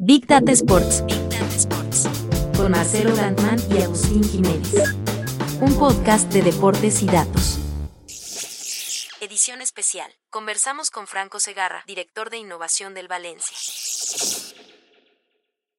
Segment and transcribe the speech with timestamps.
[0.00, 1.04] Big Data Sports.
[1.06, 2.08] Big Data Sports.
[2.56, 4.74] Con Marcelo Landman y Agustín Jiménez.
[5.60, 7.60] Un podcast de deportes y datos.
[9.20, 10.10] Edición especial.
[10.30, 13.56] Conversamos con Franco Segarra, director de innovación del Valencia.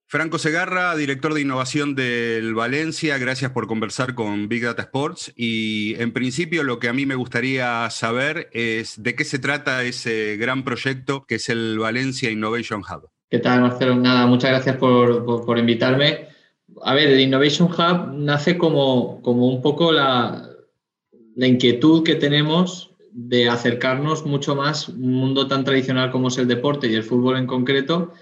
[0.08, 5.34] Franco Segarra, director de innovación del Valencia, gracias por conversar con Big Data Sports.
[5.36, 9.84] Y en principio lo que a mí me gustaría saber es de qué se trata
[9.84, 13.10] ese gran proyecto que es el Valencia Innovation Hub.
[13.36, 13.98] ¿Qué tal, Marcelo?
[13.98, 16.30] Nada, muchas gracias por, invitarme.
[16.84, 20.50] A ver, el Innovation Hub nace como, como un poco la,
[21.36, 26.38] la inquietud que tenemos de acercarnos mucho más a un mundo tan tradicional como es
[26.38, 28.14] el deporte y el fútbol en concreto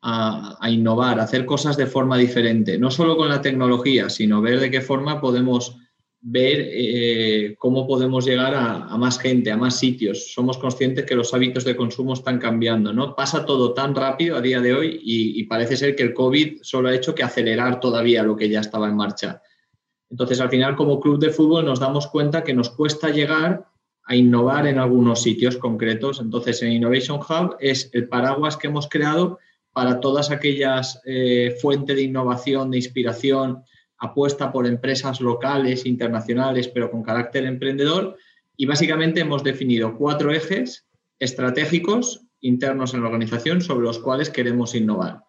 [0.00, 4.58] a, innovar, a hacer cosas de forma diferente, no solo con la tecnología, sino ver
[4.58, 5.76] de qué forma podemos
[6.24, 10.32] ver eh, cómo podemos llegar a, más gente, a más sitios.
[10.32, 13.16] Somos conscientes que los hábitos de consumo están cambiando, ¿no?
[13.16, 16.88] Pasa todo tan rápido a día de hoy y, parece ser que el COVID solo
[16.88, 19.42] ha hecho que acelerar todavía lo que ya estaba en marcha.
[20.08, 23.66] Entonces, al final, como club de fútbol, nos damos cuenta que nos cuesta llegar
[24.04, 26.20] a innovar en algunos sitios concretos.
[26.20, 29.40] Entonces, en Innovation Hub es el paraguas que hemos creado
[29.72, 33.64] para todas aquellas eh, fuentes de innovación, de inspiración,
[34.02, 38.16] apuesta por empresas locales, internacionales, pero con carácter emprendedor.
[38.56, 40.88] Y básicamente hemos definido cuatro ejes
[41.20, 45.20] estratégicos internos en la organización sobre los cuales queremos innovar.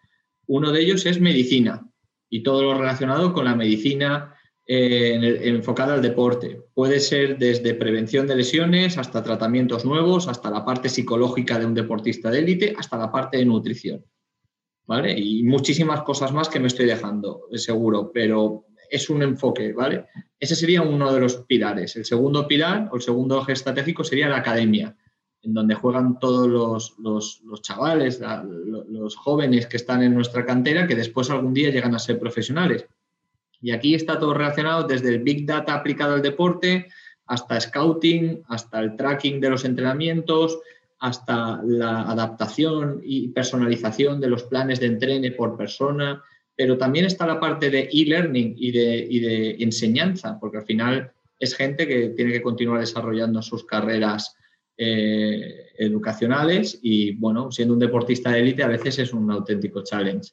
[0.47, 1.87] Uno de ellos es medicina
[2.29, 4.33] y todo lo relacionado con la medicina
[4.65, 6.59] eh, enfocada al deporte.
[6.73, 11.75] Puede ser desde prevención de lesiones hasta tratamientos nuevos, hasta la parte psicológica de un
[11.75, 14.03] deportista de élite, hasta la parte de nutrición.
[14.85, 15.17] ¿vale?
[15.17, 20.05] Y muchísimas cosas más que me estoy dejando, seguro, pero es un enfoque, ¿vale?
[20.39, 21.95] Ese sería uno de los pilares.
[21.95, 24.95] El segundo pilar o el segundo eje estratégico sería la academia,
[25.41, 28.21] en donde juegan todos los, los, chavales,
[28.87, 32.85] los jóvenes que están en nuestra cantera, que después algún día llegan a ser profesionales.
[33.61, 36.89] Y aquí está todo relacionado desde el Big Data aplicado al deporte,
[37.25, 40.59] hasta scouting, hasta el tracking de los entrenamientos,
[40.99, 46.21] hasta la adaptación y personalización de los planes de entrene por persona,
[46.55, 51.87] pero también está la parte de e-learning y de, enseñanza, porque al final es gente
[51.87, 54.35] que tiene que continuar desarrollando sus carreras
[54.77, 60.31] eh, educacionales y, bueno, siendo un deportista de élite a veces es un auténtico challenge.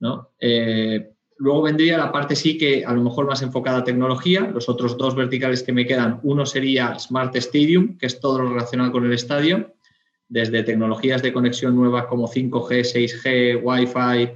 [0.00, 0.30] ¿no?
[0.40, 4.50] Eh, luego vendría la parte sí que a lo mejor más enfocada a tecnología.
[4.52, 8.50] Los otros dos verticales que me quedan, uno sería Smart Stadium, que es todo lo
[8.50, 9.74] relacionado con el estadio,
[10.28, 14.32] desde tecnologías de conexión nuevas como 5G, 6G, Wi-Fi,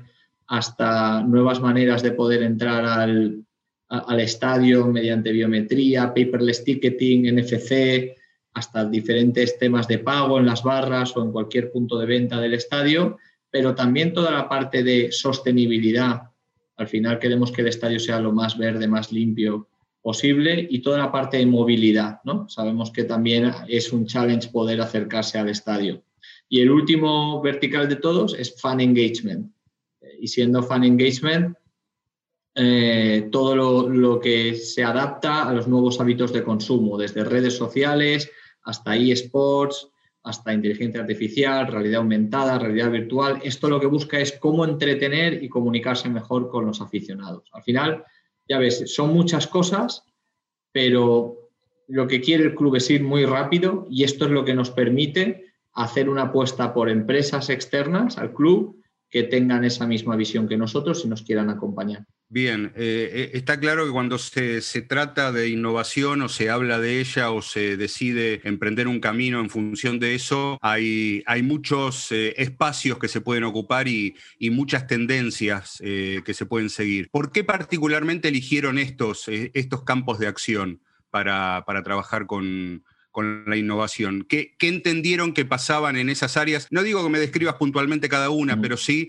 [0.57, 3.45] hasta nuevas maneras de poder entrar al,
[3.89, 8.15] al estadio mediante biometría, paperless ticketing, NFC,
[8.55, 12.55] hasta diferentes temas de pago en las barras o en cualquier punto de venta del
[12.55, 13.19] estadio,
[13.51, 16.23] pero también toda la parte de sostenibilidad.
[16.77, 19.69] Al final queremos que el estadio sea lo más verde, más limpio
[20.03, 22.49] posible y toda la parte de movilidad, ¿no?
[22.49, 26.05] Sabemos que también es un challenge poder acercarse al estadio.
[26.49, 29.54] Y el último vertical de todos es fan engagement.
[30.21, 31.57] Y siendo fan engagement,
[32.55, 37.57] eh, todo lo, lo, que se adapta a los nuevos hábitos de consumo, desde redes
[37.57, 38.31] sociales
[38.63, 39.89] hasta eSports,
[40.25, 43.41] hasta inteligencia artificial, realidad aumentada, realidad virtual.
[43.45, 47.51] Esto lo que busca es cómo entretener y comunicarse mejor con los aficionados.
[47.53, 48.05] Al final,
[48.49, 50.05] ya ves, son muchas cosas,
[50.73, 51.51] pero
[51.89, 54.71] lo que quiere el club es ir muy rápido y esto es lo que nos
[54.71, 58.81] permite hacer una apuesta por empresas externas al club
[59.15, 62.05] que tengan esa misma visión que nosotros y nos quieran acompañar.
[62.29, 66.99] Bien, eh, eh, está claro que cuando se, trata de innovación o se habla de
[66.99, 72.35] ella o se decide emprender un camino en función de eso, hay, hay muchos eh,
[72.39, 74.17] espacios que se pueden ocupar y,
[74.51, 77.09] muchas tendencias que se pueden seguir.
[77.11, 82.85] ¿Por qué particularmente eligieron estos, estos campos de acción para, trabajar con,
[83.23, 84.27] la innovación?
[84.29, 86.69] ¿Qué, entendieron que pasaban en esas áreas?
[86.71, 89.09] No digo que me describas puntualmente cada una, pero sí,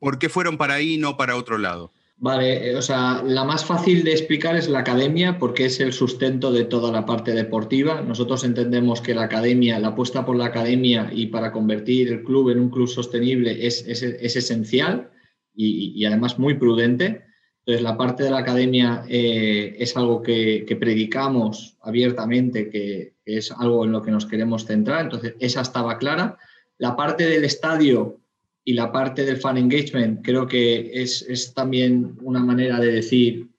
[0.00, 1.92] ¿por qué fueron para ahí y no para otro lado?
[2.20, 5.92] Vale, eh, o sea, la más fácil de explicar es la academia porque es el
[5.92, 8.02] sustento de toda la parte deportiva.
[8.02, 12.50] Nosotros entendemos que la academia, la apuesta por la academia y para convertir el club
[12.50, 15.10] en un club sostenible es, es, esencial
[15.54, 17.24] y, además muy prudente.
[17.68, 23.84] Entonces, la parte de la academia eh, es algo que, predicamos abiertamente, que, es algo
[23.84, 25.02] en lo que nos queremos centrar.
[25.02, 26.38] Entonces, esa estaba clara.
[26.78, 28.22] La parte del estadio
[28.64, 33.50] y la parte del fan engagement creo que es, es también una manera de decir,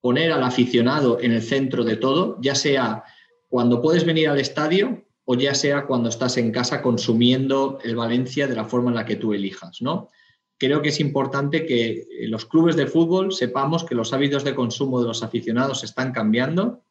[0.00, 3.04] poner al aficionado en el centro de todo, ya sea
[3.48, 8.48] cuando puedes venir al estadio o ya sea cuando estás en casa consumiendo el Valencia
[8.48, 10.10] de la forma en la que tú elijas, ¿no?
[10.58, 14.54] Creo que es importante que eh, los clubes de fútbol sepamos que los hábitos de
[14.54, 16.82] consumo de los aficionados están cambiando,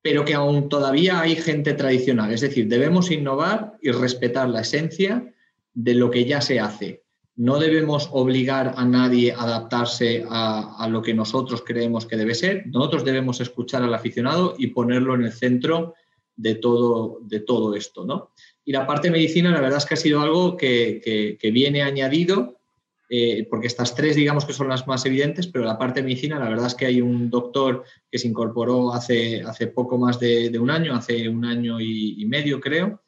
[0.00, 2.32] pero que aún todavía hay gente tradicional.
[2.32, 5.32] Es decir, debemos innovar y respetar la esencia
[5.74, 7.02] de lo que ya se hace.
[7.34, 12.66] No debemos obligar a nadie a adaptarse a, lo que nosotros creemos que debe ser.
[12.66, 15.94] Nosotros debemos escuchar al aficionado y ponerlo en el centro
[16.36, 18.04] de todo, de todo esto.
[18.04, 18.32] ¿no?
[18.64, 22.60] Y la parte de medicina, la verdad es que ha sido algo que, viene añadido,
[23.08, 26.38] eh, porque estas tres, digamos que son las más evidentes, pero la parte de medicina,
[26.38, 30.56] la verdad es que hay un doctor que se incorporó hace, hace poco más de,
[30.58, 33.02] un año, hace un año y, medio, creo.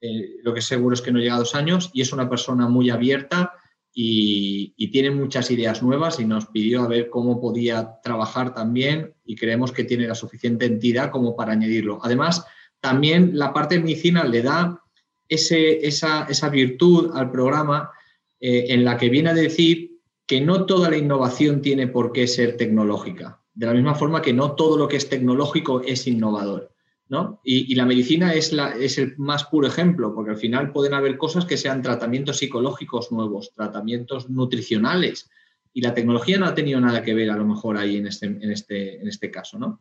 [0.00, 2.68] Eh, lo que seguro es que no llega a dos años, y es una persona
[2.68, 3.52] muy abierta
[3.92, 9.14] y, y, tiene muchas ideas nuevas y nos pidió a ver cómo podía trabajar también
[9.24, 11.98] y creemos que tiene la suficiente entidad como para añadirlo.
[12.00, 12.46] Además,
[12.80, 14.80] también la parte de medicina le da
[15.30, 17.90] esa, virtud al programa
[18.40, 22.26] eh, en la que viene a decir que no toda la innovación tiene por qué
[22.26, 26.72] ser tecnológica, de la misma forma que no todo lo que es tecnológico es innovador.
[27.08, 27.40] ¿no?
[27.42, 31.44] Y, la medicina es, es el más puro ejemplo, porque al final pueden haber cosas
[31.44, 35.28] que sean tratamientos psicológicos nuevos, tratamientos nutricionales,
[35.72, 38.26] y la tecnología no ha tenido nada que ver a lo mejor ahí en este,
[38.26, 39.58] en este, en este caso.
[39.58, 39.80] ¿no?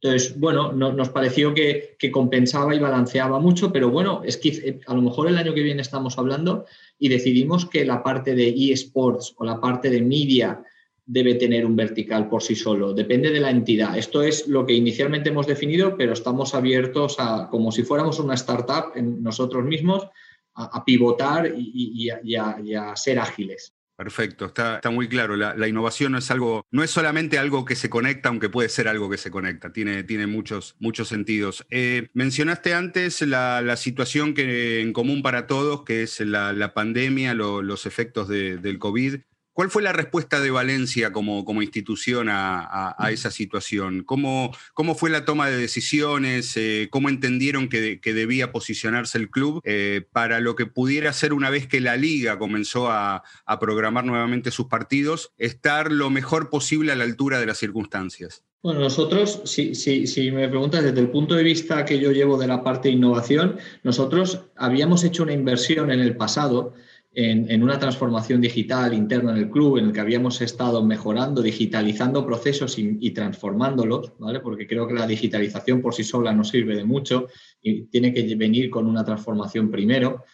[0.00, 4.94] Entonces, bueno, nos pareció que, compensaba y balanceaba mucho, pero bueno, es que eh, a
[4.94, 6.66] lo mejor el año que viene estamos hablando
[6.98, 10.62] y decidimos que la parte de eSports o la parte de media
[11.06, 13.96] debe tener un vertical por sí solo, depende de la entidad.
[13.96, 18.34] Esto es lo que inicialmente hemos definido, pero estamos abiertos a, como si fuéramos una
[18.34, 20.06] startup en nosotros mismos,
[20.54, 23.75] a, pivotar y a ser ágiles.
[23.96, 25.36] Perfecto, está, está muy claro.
[25.36, 28.88] La, innovación no es algo, no es solamente algo que se conecta, aunque puede ser
[28.88, 29.72] algo que se conecta.
[29.72, 31.66] Tiene, tiene muchos, muchos sentidos.
[31.70, 37.86] Eh, mencionaste antes la, situación que en común para todos, que es la, pandemia, los
[37.86, 39.20] efectos del COVID.
[39.56, 44.02] ¿Cuál fue la respuesta de Valencia como, como institución a, esa situación?
[44.04, 46.58] ¿Cómo, ¿Cómo, fue la toma de decisiones?
[46.58, 51.48] Eh, ¿Cómo entendieron que, debía posicionarse el club eh, para lo que pudiera ser una
[51.48, 53.22] vez que la liga comenzó a,
[53.58, 58.44] programar nuevamente sus partidos, estar lo mejor posible a la altura de las circunstancias?
[58.62, 62.46] Bueno, nosotros, si, si, me preguntas desde el punto de vista que yo llevo de
[62.46, 66.74] la parte de innovación, nosotros habíamos hecho una inversión en el pasado
[67.18, 72.26] en, una transformación digital interna en el club, en el que habíamos estado mejorando, digitalizando
[72.26, 74.40] procesos y, transformándolos, ¿vale?
[74.40, 77.28] porque creo que la digitalización por sí sola no sirve de mucho
[77.62, 80.24] y tiene que venir con una transformación primero.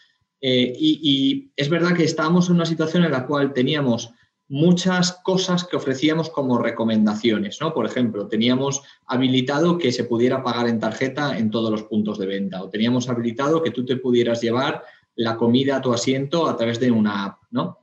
[0.41, 4.11] Eh, y, es verdad que estábamos en una situación en la cual teníamos
[4.49, 7.73] muchas cosas que ofrecíamos como recomendaciones, ¿no?
[7.73, 12.27] Por ejemplo, teníamos habilitado que se pudiera pagar en tarjeta en todos los puntos de
[12.27, 14.83] venta o teníamos habilitado que tú te pudieras llevar
[15.17, 17.79] la comida a tu asiento a través de una app, ¿no?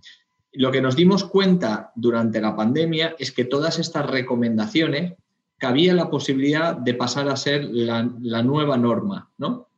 [0.53, 5.13] Lo que nos dimos cuenta durante la pandemia es que todas estas recomendaciones
[5.57, 8.03] cabía la posibilidad de pasar a ser la,
[8.41, 9.69] nueva norma, ¿no?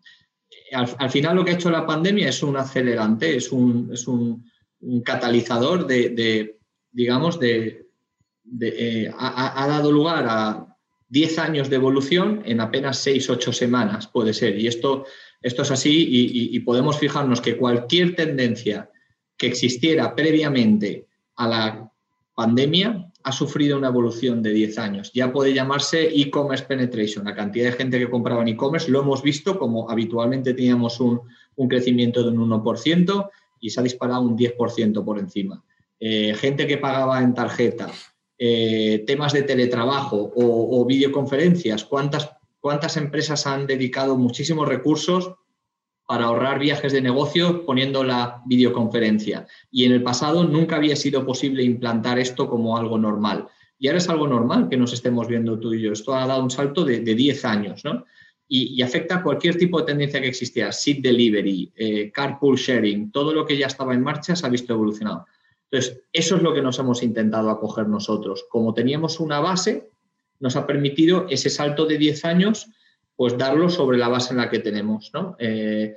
[0.72, 4.50] Al, final lo que ha hecho la pandemia es un acelerante, es un, es un,
[5.04, 6.58] catalizador de,
[6.92, 7.88] digamos, de,
[8.62, 10.78] eh, ha, dado lugar a
[11.10, 14.58] 10 años de evolución en apenas 6, 8 semanas, puede ser.
[14.58, 15.06] Y esto
[15.42, 16.08] esto es así
[16.52, 18.92] y, podemos fijarnos que cualquier tendencia
[19.38, 21.92] que existiera previamente a la
[22.36, 25.12] pandemia ha sufrido una evolución de 10 años.
[25.14, 27.26] Ya puede llamarse e-commerce penetration.
[27.26, 31.22] La cantidad de gente que compraba en e-commerce lo hemos visto como habitualmente teníamos un,
[31.68, 33.30] crecimiento de un 1%
[33.60, 35.64] y se ha disparado un 10% por encima.
[36.00, 37.92] Eh, gente que pagaba en tarjeta,
[38.38, 42.32] eh, temas de teletrabajo o videoconferencias, ¿cuántas
[42.62, 45.34] cuántas empresas han dedicado muchísimos recursos
[46.08, 49.48] para ahorrar viajes de negocio poniendo la videoconferencia.
[49.72, 53.48] Y en el pasado nunca había sido posible implantar esto como algo normal.
[53.80, 55.92] Y ahora es algo normal que nos estemos viendo tú y yo.
[55.92, 58.06] Esto ha dado un salto de, 10 años, ¿no?
[58.48, 63.34] Y, afecta a cualquier tipo de tendencia que existiera, seat delivery, eh, carpool sharing, todo
[63.34, 65.26] lo que ya estaba en marcha se ha visto evolucionado.
[65.72, 68.46] Entonces, eso es lo que nos hemos intentado acoger nosotros.
[68.50, 69.91] Como teníamos una base,
[70.42, 72.68] nos ha permitido ese salto de 10 años,
[73.16, 75.12] pues darlo sobre la base en la que tenemos.
[75.40, 75.96] Eh,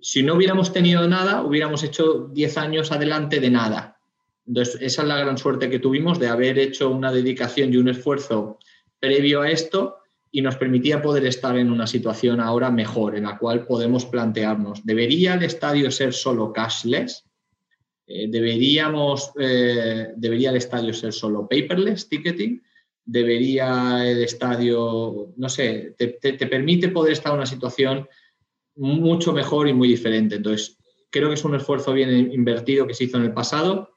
[0.00, 3.98] si no hubiéramos tenido nada, hubiéramos hecho 10 años adelante de nada.
[4.46, 7.88] Entonces, esa es la gran suerte que tuvimos de haber hecho una dedicación y un
[7.88, 8.58] esfuerzo
[8.98, 9.96] previo a esto
[10.30, 14.84] y nos permitía poder estar en una situación ahora mejor, en la cual podemos plantearnos,
[14.84, 17.24] ¿debería el estadio ser solo cashless?
[18.06, 22.60] Eh, ¿Deberíamos, eh, ¿Debería el estadio ser solo paperless ticketing?
[23.12, 28.08] ¿Debería el estadio, no sé, te, te permite poder estar en una situación
[28.76, 30.36] mucho mejor y muy diferente?
[30.36, 30.78] Entonces,
[31.10, 33.90] creo que es un esfuerzo bien invertido que se hizo en el pasado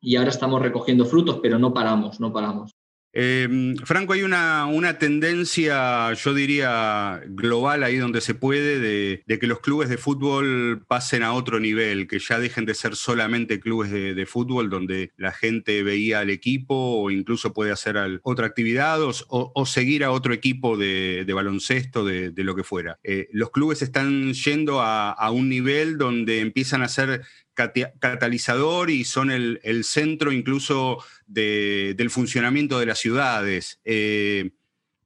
[0.00, 2.70] y ahora estamos recogiendo frutos, pero no paramos, no paramos.
[3.16, 9.46] Em, Franco, hay una, una, tendencia, yo diría, global ahí donde se puede, de, que
[9.46, 13.92] los clubes de fútbol pasen a otro nivel, que ya dejen de ser solamente clubes
[13.92, 19.66] de, fútbol donde la gente veía al equipo o incluso puede hacer otra actividad o,
[19.66, 22.98] seguir a otro equipo de, baloncesto, de, lo que fuera.
[23.04, 27.22] Eh, los clubes están yendo a, a un nivel donde empiezan a ser
[27.54, 33.80] catalizador y son el, centro incluso del funcionamiento de las ciudades.
[33.84, 34.50] Eh,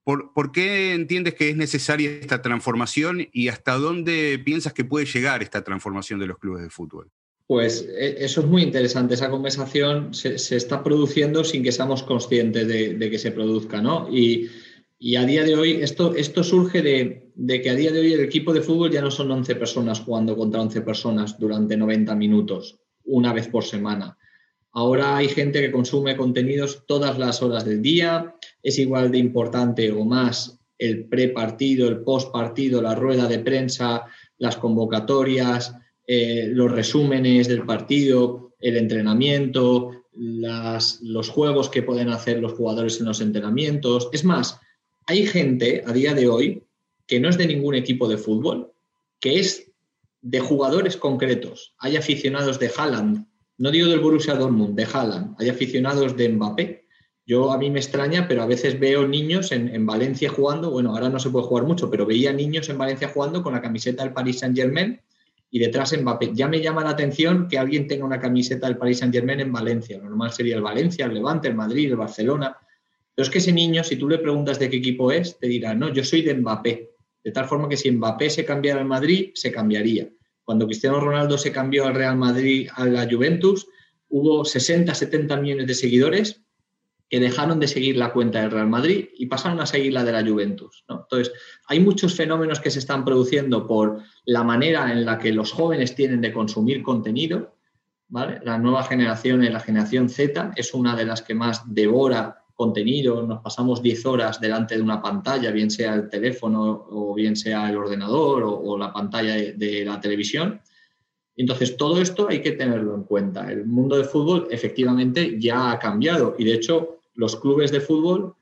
[0.03, 5.43] ¿por, qué entiendes que es necesaria esta transformación y hasta dónde piensas que puede llegar
[5.43, 7.11] esta transformación de los clubes de fútbol?
[7.47, 9.15] Pues e, eso es muy interesante.
[9.15, 14.09] Esa conversación se, está produciendo sin que seamos conscientes de, de que se produzca, ¿no?
[14.11, 14.49] Y
[14.99, 18.21] y a día de hoy, esto, esto surge de, que a día de hoy el
[18.21, 22.81] equipo de fútbol ya no son 11 personas jugando contra 11 personas durante 90 minutos,
[23.05, 24.19] una vez por semana.
[24.73, 29.91] Ahora hay gente que consume contenidos todas las horas del día, es igual de importante
[29.93, 34.05] o más el pre-partido, el post-partido, la rueda de prensa,
[34.37, 35.75] las convocatorias,
[36.07, 43.07] eh, los resúmenes del partido, el entrenamiento, los juegos que pueden hacer los jugadores en
[43.07, 44.09] los entrenamientos.
[44.13, 44.61] Es más,
[45.09, 46.65] hay gente a día de hoy
[47.07, 48.75] que no es de ningún equipo de fútbol,
[49.19, 49.73] que es
[50.21, 51.75] de jugadores concretos.
[51.79, 56.85] Hay aficionados de Haaland, no digo del Borussia Dortmund, de Haaland, hay aficionados de Mbappé.
[57.25, 61.09] Yo a mí me extraña, pero a veces veo niños en, Valencia jugando, bueno, ahora
[61.09, 64.13] no se puede jugar mucho, pero veía niños en Valencia jugando con la camiseta del
[64.13, 65.01] Paris Saint Germain
[65.51, 66.33] y detrás Mbappé.
[66.35, 69.53] Ya me llama la atención que alguien tenga una camiseta del Paris Saint Germain en
[69.53, 69.97] Valencia.
[69.97, 72.55] Normal sería el Valencia, el Levante, el Madrid, el Barcelona.
[73.19, 75.75] Pero es que ese niño, si tú le preguntas de qué equipo es, te dirá,
[75.75, 76.93] no, yo soy de Mbappé.
[77.25, 80.09] De tal forma que si Mbappé se cambiara al Madrid, se cambiaría.
[80.45, 83.67] Cuando Cristiano Ronaldo se cambió al Real Madrid, a la Juventus,
[84.09, 86.45] hubo 60, 70 millones de seguidores
[87.11, 90.13] que dejaron de seguir la cuenta del Real Madrid y pasaron a seguir la de
[90.13, 90.85] la Juventus.
[90.89, 91.33] Entonces,
[91.67, 95.97] hay muchos fenómenos que se están produciendo por la manera en la que los jóvenes
[95.97, 97.57] tienen de consumir contenido.
[98.11, 103.41] La nueva generación, la generación Z, es una de las que más devora contenido, nos
[103.41, 107.77] pasamos 10 horas delante de una pantalla, bien sea el teléfono o bien sea el
[107.77, 110.61] ordenador o, la pantalla de, la televisión.
[111.37, 113.53] Entonces, todo esto hay que tenerlo en cuenta.
[113.53, 118.35] El mundo del fútbol efectivamente ya ha cambiado y de hecho los clubes de fútbol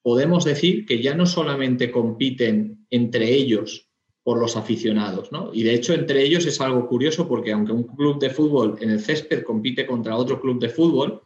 [0.00, 3.90] podemos decir que ya no solamente compiten entre ellos
[4.22, 5.50] por los aficionados, ¿no?
[5.52, 8.88] Y de hecho entre ellos es algo curioso porque aunque un club de fútbol en
[8.88, 11.20] el césped compite contra otro club de fútbol,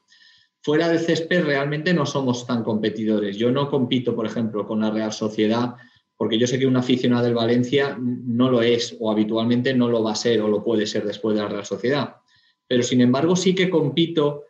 [0.65, 3.37] fuera del césped realmente no somos tan competidores.
[3.37, 5.77] Yo no compito, por ejemplo, con la Real Sociedad
[6.17, 10.03] porque yo sé que un aficionado del Valencia no lo es o habitualmente no lo
[10.03, 12.17] va a ser o lo puede ser después de la Real Sociedad.
[12.67, 14.45] Pero sin embargo sí que compito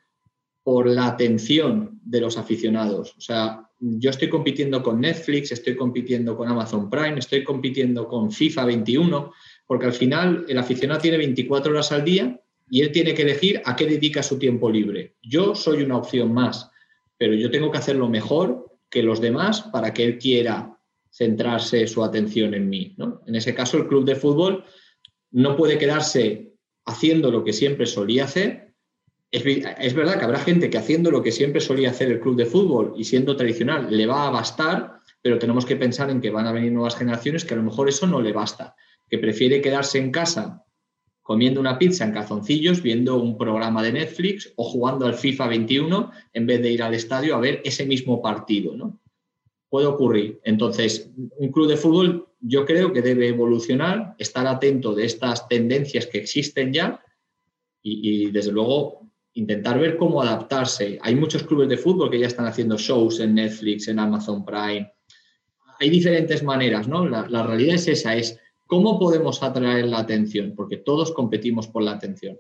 [0.63, 3.15] por la atención de los aficionados.
[3.17, 8.31] O sea, yo estoy compitiendo con Netflix, estoy compitiendo con Amazon Prime, estoy compitiendo con
[8.31, 9.33] FIFA 21,
[9.67, 13.63] porque al final el aficionado tiene 24 horas al día y él tiene que elegir
[13.65, 15.17] a qué dedica su tiempo libre.
[15.23, 16.71] Yo soy una opción más,
[17.19, 20.79] pero yo tengo que hacerlo mejor que los demás para que él quiera
[21.11, 22.97] centrarse su atención en mí.
[23.27, 24.65] En ese caso, el club de fútbol
[25.31, 26.55] no puede quedarse
[26.87, 28.75] haciendo lo que siempre solía hacer.
[29.31, 32.47] Es, verdad que habrá gente que haciendo lo que siempre solía hacer el club de
[32.47, 36.47] fútbol y siendo tradicional le va a bastar, pero tenemos que pensar en que van
[36.47, 38.77] a venir nuevas generaciones que a lo mejor eso no le basta,
[39.09, 40.65] que prefiere quedarse en casa
[41.25, 46.11] comiendo una pizza en calzoncillos, viendo un programa de Netflix o jugando al FIFA 21
[46.35, 49.01] en vez de ir al estadio a ver ese mismo partido, ¿no?
[49.71, 50.39] Puede ocurrir.
[50.45, 56.07] Entonces, un club de fútbol yo creo que debe evolucionar, estar atento de estas tendencias
[56.07, 57.03] que existen ya
[57.83, 60.99] y, desde luego intentar ver cómo adaptarse.
[61.01, 64.93] Hay muchos clubes de fútbol que ya están haciendo shows en Netflix, en Amazon Prime.
[65.81, 67.09] Hay diferentes maneras, ¿no?
[67.09, 68.39] La, la realidad es esa, es
[68.75, 70.53] ¿Cómo podemos atraer la atención?
[70.57, 72.37] Porque todos competimos por la atención.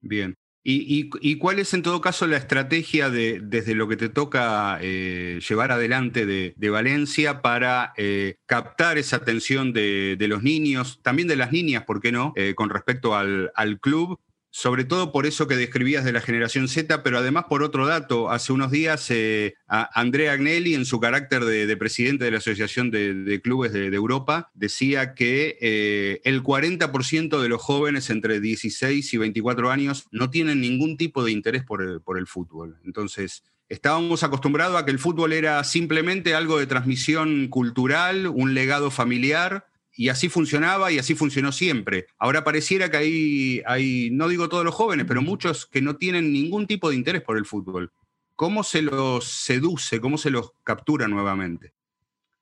[0.00, 0.34] Bien.
[0.66, 5.38] ¿Y, cuál es en todo caso la estrategia de, desde lo que te toca eh,
[5.46, 11.52] llevar adelante de, Valencia para eh, captar esa atención de, los niños, también de las
[11.52, 12.32] niñas, ¿por qué no?
[12.34, 14.18] Eh, con respecto al, club,
[14.54, 18.30] sobre todo por eso que describías de la generación Z, pero además por otro dato.
[18.30, 23.40] Hace unos días eh, Andrea Agnelli, en su carácter de, presidente de la Asociación de,
[23.42, 29.72] Clubes de, Europa, decía que eh, el 40% de los jóvenes entre 16 y 24
[29.72, 32.78] años no tienen ningún tipo de interés por el, por el fútbol.
[32.84, 38.90] Entonces, Estábamos acostumbrados a que el fútbol era simplemente algo de transmisión cultural, un legado
[38.90, 42.06] familiar, y así funcionaba y así funcionó siempre.
[42.18, 46.32] Ahora pareciera que hay, hay, no digo todos los jóvenes, pero muchos que no tienen
[46.32, 47.92] ningún tipo de interés por el fútbol.
[48.34, 51.72] ¿Cómo se los seduce, cómo se los captura nuevamente?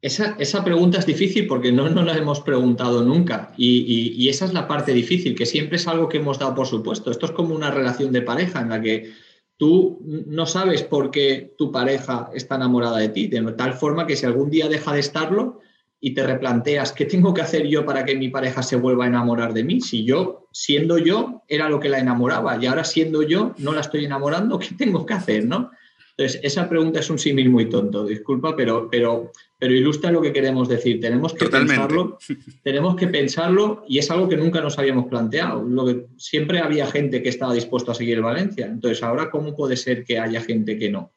[0.00, 4.46] Esa, esa pregunta es difícil porque no nos la hemos preguntado nunca y, y, esa
[4.46, 7.10] es la parte difícil, que siempre es algo que hemos dado por supuesto.
[7.10, 9.12] Esto es como una relación de pareja en la que
[9.56, 14.16] tú no sabes por qué tu pareja está enamorada de ti, de tal forma que
[14.16, 15.60] si algún día deja de estarlo,
[16.04, 19.06] y te replanteas, ¿qué tengo que hacer yo para que mi pareja se vuelva a
[19.06, 19.80] enamorar de mí?
[19.80, 23.82] Si yo, siendo yo, era lo que la enamoraba y ahora siendo yo, no la
[23.82, 25.46] estoy enamorando, ¿qué tengo que hacer?
[25.46, 25.70] ¿no?
[26.16, 30.32] Entonces, esa pregunta es un símil muy tonto, disculpa, pero, pero, pero ilustra lo que
[30.32, 30.98] queremos decir.
[31.00, 32.18] Tenemos que pensarlo,
[32.64, 35.62] tenemos que pensarlo y es algo que nunca nos habíamos planteado.
[35.62, 38.66] Lo que, siempre había gente que estaba dispuesto a seguir Valencia.
[38.66, 41.12] Entonces, ahora, ¿cómo puede ser que haya gente que no?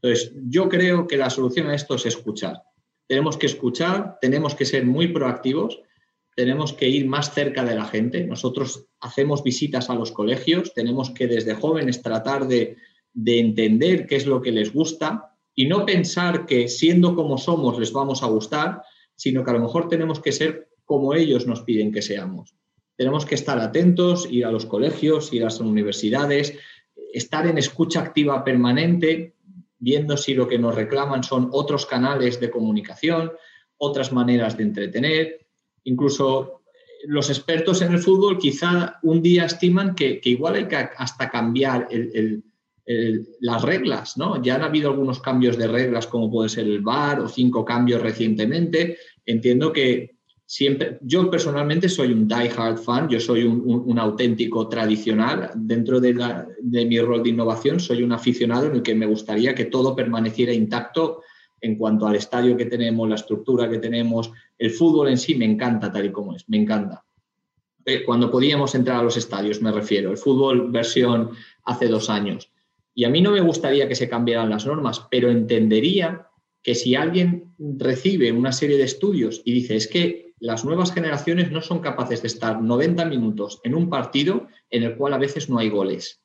[0.00, 2.62] Entonces, yo creo que la solución a esto es escuchar
[3.10, 5.82] tenemos que escuchar, tenemos que ser muy proactivos,
[6.36, 8.24] tenemos que ir más cerca de la gente.
[8.24, 12.76] Nosotros hacemos visitas a los colegios, tenemos que desde jóvenes tratar de,
[13.26, 17.92] entender qué es lo que les gusta y no pensar que siendo como somos les
[17.92, 18.82] vamos a gustar,
[19.16, 22.54] sino que a lo mejor tenemos que ser como ellos nos piden que seamos.
[22.96, 26.56] Tenemos que estar atentos, ir a los colegios, ir a las universidades,
[27.12, 29.34] estar en escucha activa permanente,
[29.80, 33.32] viendo si lo que nos reclaman son otros canales de comunicación,
[33.78, 35.46] otras maneras de entretener.
[35.84, 40.76] Incluso eh, los expertos en el fútbol quizá un día estiman que, igual hay que
[40.76, 41.88] hasta cambiar
[43.40, 44.42] las reglas, ¿no?
[44.42, 48.02] Ya han habido algunos cambios de reglas como puede ser el VAR o cinco cambios
[48.02, 48.98] recientemente.
[49.24, 50.19] Entiendo que
[50.50, 55.52] siempre, yo personalmente soy un die-hard fan, yo soy un, auténtico tradicional.
[55.54, 56.12] Dentro de,
[56.86, 60.52] mi rol de innovación, soy un aficionado en el que me gustaría que todo permaneciera
[60.52, 61.22] intacto
[61.60, 64.32] en cuanto al estadio que tenemos, la estructura que tenemos.
[64.58, 67.04] El fútbol en sí me encanta tal y como es, me encanta.
[67.84, 71.30] Eh, cuando podíamos entrar a los estadios, me refiero, el fútbol versión
[71.62, 72.50] hace dos años.
[72.92, 76.26] Y a mí no me gustaría que se cambiaran las normas, pero entendería
[76.60, 81.52] que si alguien recibe una serie de estudios y dice, es que las nuevas generaciones
[81.52, 85.50] no son capaces de estar 90 minutos en un partido en el cual a veces
[85.50, 86.22] no hay goles.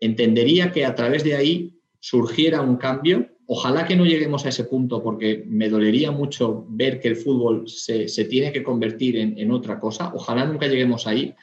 [0.00, 3.28] Entendería que a través de ahí surgiera un cambio.
[3.46, 7.68] Ojalá que no lleguemos a ese punto porque me dolería mucho ver que el fútbol
[7.68, 10.12] se, tiene que convertir en, en otra cosa.
[10.14, 11.34] Ojalá nunca lleguemos ahí,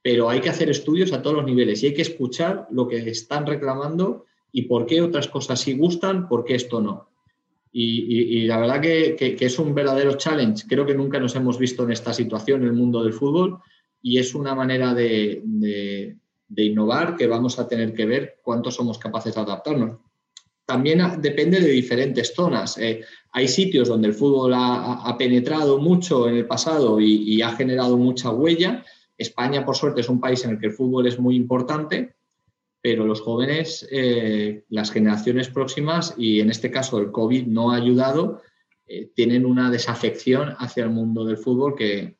[0.00, 3.10] pero hay que hacer estudios a todos los niveles y hay que escuchar lo que
[3.10, 7.10] están reclamando y por qué otras cosas sí gustan, por qué esto no.
[7.72, 10.66] Y, la verdad que, es un verdadero challenge.
[10.68, 13.58] Creo que nunca nos hemos visto en esta situación en el mundo del fútbol
[14.02, 15.42] y es una manera de,
[16.56, 19.98] innovar que vamos a tener que ver cuánto somos capaces de adaptarnos.
[20.64, 22.76] También depende de diferentes zonas.
[22.78, 23.02] Eh,
[23.32, 28.30] hay sitios donde el fútbol ha, penetrado mucho en el pasado y ha generado mucha
[28.30, 28.84] huella.
[29.16, 32.17] España, por suerte, es un país en el que el fútbol es muy importante
[32.80, 37.76] pero los jóvenes, eh, las generaciones próximas, y en este caso el COVID no ha
[37.76, 38.42] ayudado,
[38.86, 42.16] eh, tienen una desafección hacia el mundo del fútbol que,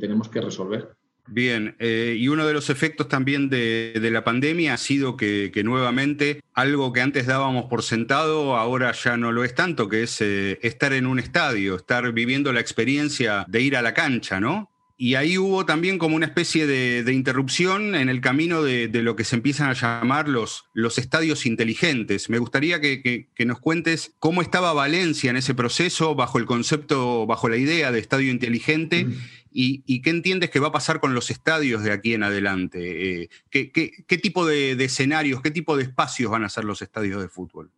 [0.00, 0.96] tenemos que resolver.
[1.26, 6.40] Bien, eh, y uno de los efectos también de, la pandemia ha sido que, nuevamente
[6.54, 10.94] algo que antes dábamos por sentado, ahora ya no lo es tanto, que es estar
[10.94, 14.71] en un estadio, estar viviendo la experiencia de ir a la cancha, ¿no?
[15.02, 19.24] Y ahí hubo también como una especie de, interrupción en el camino de, lo que
[19.24, 22.30] se empiezan a llamar los, los estadios inteligentes.
[22.30, 27.48] Me gustaría que, nos cuentes cómo estaba Valencia en ese proceso, bajo el concepto, bajo
[27.48, 29.08] la idea de estadio inteligente,
[29.50, 33.22] y, qué entiendes que va a pasar con los estadios de aquí en adelante.
[33.22, 37.20] Eh, ¿qué, tipo de, de escenarios, qué tipo de espacios van a ser los estadios
[37.20, 37.72] de fútbol?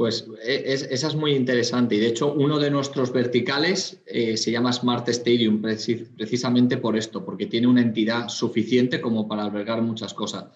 [0.00, 4.50] Pues e, esa es muy interesante y de hecho uno de nuestros verticales eh, se
[4.50, 10.14] llama Smart Stadium precisamente por esto, porque tiene una entidad suficiente como para albergar muchas
[10.14, 10.46] cosas.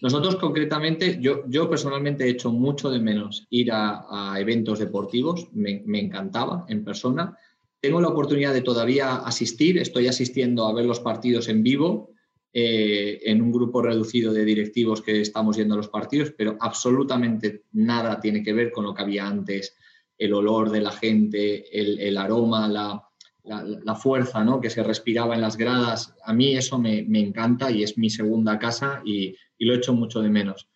[0.00, 5.82] Nosotros concretamente, yo, yo personalmente he hecho mucho de menos ir a, eventos deportivos, me,
[5.84, 7.36] me, encantaba en persona.
[7.82, 12.14] Tengo la oportunidad de todavía asistir, estoy asistiendo a ver los partidos en vivo,
[12.58, 17.64] eh, en un grupo reducido de directivos que estamos yendo a los partidos, pero absolutamente
[17.72, 19.76] nada tiene que ver con lo que había antes,
[20.16, 24.58] el olor de la gente, el, aroma, la, fuerza ¿no?
[24.58, 26.14] que se respiraba en las gradas.
[26.24, 30.22] A mí eso me, encanta y es mi segunda casa y, y lo echo mucho
[30.22, 30.66] de menos.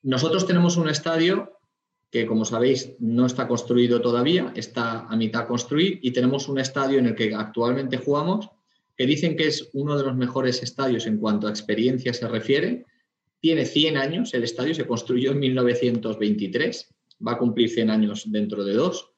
[0.00, 1.52] Nosotros tenemos un estadio
[2.10, 6.98] que, como sabéis, no está construido todavía, está a mitad construir y tenemos un estadio
[6.98, 8.48] en el que actualmente jugamos
[9.00, 12.84] que dicen que es uno de los mejores estadios en cuanto a experiencia se refiere.
[13.40, 16.94] Tiene 100 años, el estadio se construyó en 1923,
[17.26, 19.10] va a cumplir 100 años dentro de dos.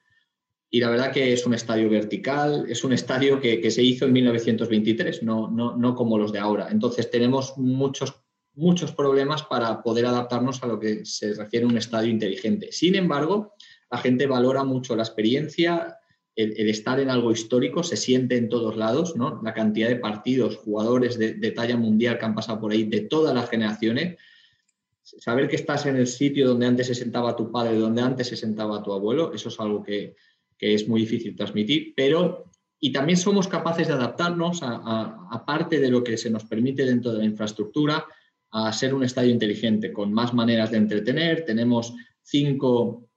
[0.70, 4.12] Y la verdad que es un estadio vertical, es un estadio que, se hizo en
[4.12, 6.68] 1923, no, no, no como los de ahora.
[6.70, 8.14] Entonces tenemos muchos
[8.54, 12.70] muchos problemas para poder adaptarnos a lo que se refiere a un estadio inteligente.
[12.70, 13.54] Sin embargo,
[13.90, 15.98] la gente valora mucho la experiencia,
[16.34, 19.40] el, estar en algo histórico, se siente en todos lados, ¿no?
[19.42, 23.34] La cantidad de partidos, jugadores de, talla mundial que han pasado por ahí, de todas
[23.34, 24.18] las generaciones.
[25.02, 28.36] Saber que estás en el sitio donde antes se sentaba tu padre, donde antes se
[28.36, 30.14] sentaba tu abuelo, eso es algo que,
[30.58, 32.44] es muy difícil transmitir, pero
[32.78, 37.12] y también somos capaces de adaptarnos a, parte de lo que se nos permite dentro
[37.12, 38.04] de la infraestructura,
[38.52, 41.44] a ser un estadio inteligente, con más maneras de entretener.
[41.44, 43.08] Tenemos cinco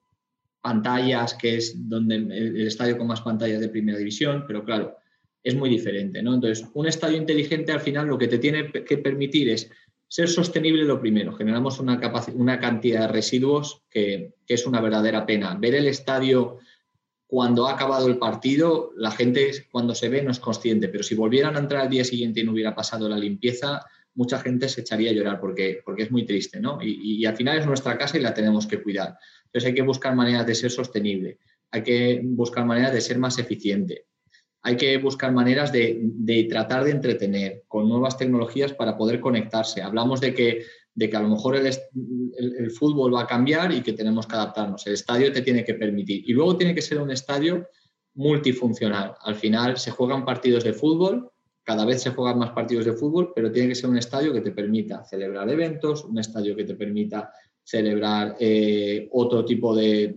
[0.65, 4.97] pantallas, que es donde el estadio con más pantallas de primera división, pero claro,
[5.43, 6.33] es muy diferente, ¿no?
[6.33, 9.69] Entonces, un estadio inteligente al final lo que te tiene que permitir es
[10.07, 11.33] ser sostenible lo primero.
[11.33, 12.01] Generamos una,
[12.33, 15.55] una cantidad de residuos que, que, es una verdadera pena.
[15.55, 16.57] Ver el estadio
[17.27, 21.13] cuando ha acabado el partido, la gente cuando se ve no es consciente, pero si
[21.13, 24.81] volvieran a entrar al día siguiente y no hubiera pasado la limpieza, mucha gente se
[24.81, 26.79] echaría a llorar porque, porque es muy triste, ¿no?
[26.81, 29.17] Y, al final es nuestra casa y la tenemos que cuidar.
[29.45, 31.39] Entonces hay que buscar maneras de ser sostenible,
[31.71, 34.05] hay que buscar maneras de ser más eficiente,
[34.61, 39.81] hay que buscar maneras de, tratar de entretener con nuevas tecnologías para poder conectarse.
[39.81, 43.81] Hablamos de que, de que a lo mejor el, el, fútbol va a cambiar y
[43.81, 44.87] que tenemos que adaptarnos.
[44.87, 46.27] El estadio te tiene que permitir.
[46.27, 47.67] Y luego tiene que ser un estadio
[48.15, 49.13] multifuncional.
[49.21, 51.29] Al final se juegan partidos de fútbol,
[51.65, 54.41] cada vez se juegan más partidos de fútbol, pero tiene que ser un estadio que
[54.41, 57.31] te permita celebrar eventos, un estadio que te permita
[57.63, 60.15] celebrar eh, otro tipo de eh,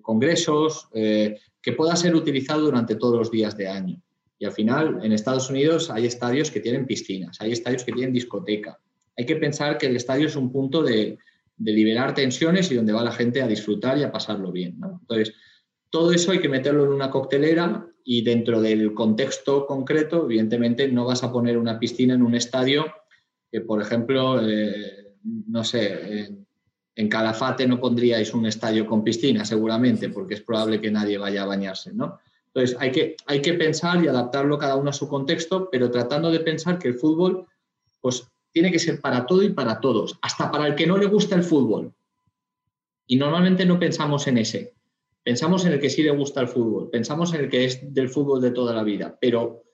[0.00, 4.00] congresos, eh, que pueda ser utilizado durante todos los días de año.
[4.38, 8.12] Y al final, en Estados Unidos hay estadios que tienen piscinas, hay estadios que tienen
[8.12, 8.78] discoteca.
[9.18, 11.18] Hay que pensar que el estadio es un punto de,
[11.58, 14.78] liberar tensiones y donde va la gente a disfrutar y a pasarlo bien.
[15.00, 15.34] Entonces,
[15.90, 21.04] todo eso hay que meterlo en una coctelera y dentro del contexto concreto, evidentemente, no
[21.04, 22.86] vas a poner una piscina en un estadio
[23.50, 25.14] que, por ejemplo, eh,
[25.48, 26.28] no sé,
[26.94, 31.42] en, Calafate no pondríais un estadio con piscina, seguramente, porque es probable que nadie vaya
[31.42, 32.18] a bañarse, ¿no?
[32.46, 36.30] Entonces, hay que, hay que pensar y adaptarlo cada uno a su contexto, pero tratando
[36.30, 37.46] de pensar que el fútbol,
[38.00, 41.06] pues, tiene que ser para todo y para todos, hasta para el que no le
[41.06, 41.92] gusta el fútbol.
[43.06, 44.72] Y normalmente no pensamos en ese.
[45.26, 48.08] Pensamos en el que sí le gusta el fútbol, pensamos en el que es del
[48.08, 49.64] fútbol de toda la vida, pero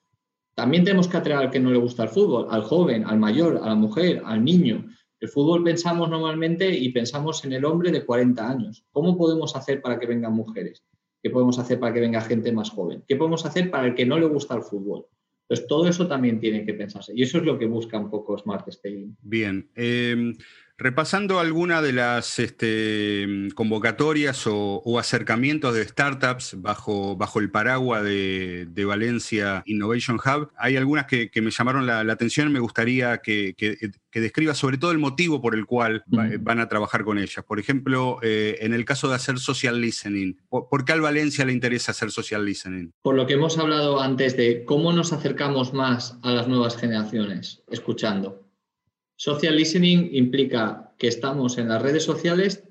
[0.55, 3.59] también tenemos que atraer al que no le gusta el fútbol, al joven, al mayor,
[3.61, 4.87] a la mujer, al niño.
[5.19, 8.83] El fútbol pensamos normalmente y pensamos en el hombre de 40 años.
[8.91, 10.83] ¿Cómo podemos hacer para que vengan mujeres?
[11.21, 13.03] ¿Qué podemos hacer para que venga gente más joven?
[13.07, 15.05] ¿Qué podemos hacer para el que no le gusta el fútbol?
[15.47, 17.13] Pues todo eso también tiene que pensarse.
[17.15, 19.15] Y eso es lo que busca un poco Smart Stadium.
[19.21, 19.69] Bien.
[19.75, 20.33] Eh,
[20.77, 28.85] Repasando alguna de las este, convocatorias o, acercamientos de startups bajo, bajo el paraguas de,
[28.85, 32.51] Valencia Innovation Hub, hay algunas que, me llamaron la, atención.
[32.51, 37.03] Me gustaría que, que, describa sobre todo el motivo por el cual van a trabajar
[37.03, 37.45] con ellas.
[37.45, 41.53] Por ejemplo, eh, en el caso de hacer social listening, ¿por, qué al Valencia le
[41.53, 42.91] interesa hacer social listening?
[43.01, 47.63] Por lo que hemos hablado antes de cómo nos acercamos más a las nuevas generaciones,
[47.69, 48.42] escuchando.
[49.15, 52.63] Social listening implica que estamos en las redes sociales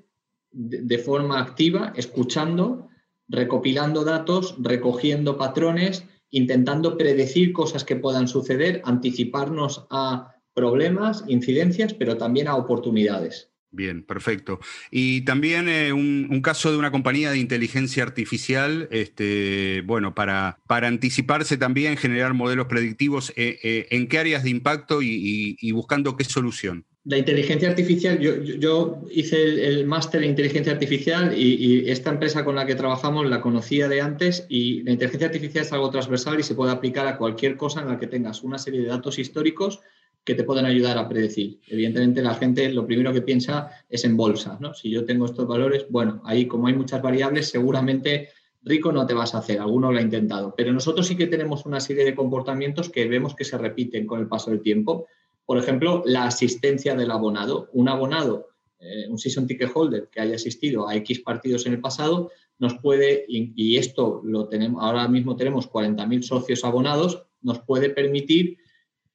[0.51, 2.89] de, forma activa, escuchando,
[3.27, 12.17] recopilando datos, recogiendo patrones, intentando predecir cosas que puedan suceder, anticiparnos a problemas, incidencias, pero
[12.17, 13.52] también a oportunidades.
[13.73, 14.59] Bien, perfecto.
[14.91, 21.57] Y también eh, un, caso de una compañía de inteligencia artificial, este, bueno, para, anticiparse
[21.57, 26.85] también, generar modelos predictivos, eh, eh, ¿en qué áreas de impacto y, buscando qué solución?
[27.05, 32.67] La inteligencia artificial, yo, hice el, máster en inteligencia artificial y, esta empresa con la
[32.67, 36.53] que trabajamos la conocía de antes y la inteligencia artificial es algo transversal y se
[36.53, 39.79] puede aplicar a cualquier cosa en la que tengas una serie de datos históricos
[40.23, 41.59] que te pueden ayudar a predecir.
[41.67, 44.73] Evidentemente la gente lo primero que piensa es en bolsa, ¿no?
[44.73, 48.29] Si yo tengo estos valores, bueno, ahí como hay muchas variables, seguramente
[48.63, 51.65] rico no te vas a hacer, alguno lo ha intentado, pero nosotros sí que tenemos
[51.65, 55.07] una serie de comportamientos que vemos que se repiten con el paso del tiempo.
[55.45, 57.69] Por ejemplo, la asistencia del abonado.
[57.73, 58.47] Un abonado,
[58.79, 62.75] eh, un season ticket holder que haya asistido a X partidos en el pasado, nos
[62.75, 68.57] puede, y, esto lo tenemos, ahora mismo tenemos 40.000 socios abonados, nos puede permitir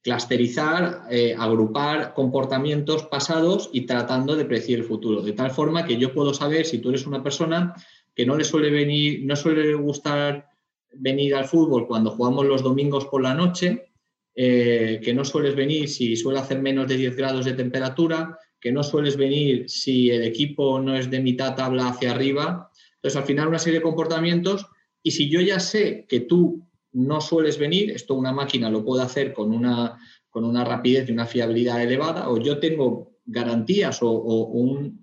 [0.01, 5.97] clusterizar, eh, agrupar comportamientos pasados y tratando de predecir el futuro, de tal forma que
[5.97, 7.73] yo puedo saber si tú eres una persona
[8.15, 10.47] que no le suele venir, no suele gustar
[10.93, 13.91] venir al fútbol cuando jugamos los domingos por la noche,
[14.35, 18.71] eh, que no sueles venir si suele hacer menos de 10 grados de temperatura, que
[18.71, 22.69] no sueles venir si el equipo no es de mitad tabla hacia arriba.
[22.95, 24.65] Entonces, al final, una serie de comportamientos
[25.03, 29.03] y si yo ya sé que tú no sueles venir, esto una máquina lo puede
[29.03, 29.97] hacer con una,
[30.29, 34.11] con una rapidez y una fiabilidad elevada, o yo tengo garantías o,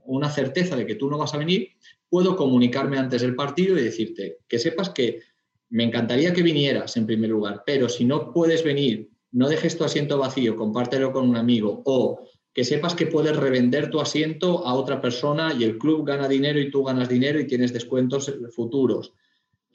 [0.04, 1.68] una certeza de que tú no vas a venir,
[2.08, 5.20] puedo comunicarme antes del partido y decirte que sepas que
[5.68, 9.84] me encantaría que vinieras en primer lugar, pero si no puedes venir, no dejes tu
[9.84, 14.74] asiento vacío, compártelo con un amigo o que sepas que puedes revender tu asiento a
[14.74, 19.12] otra persona y el club gana dinero y tú ganas dinero y tienes descuentos futuros.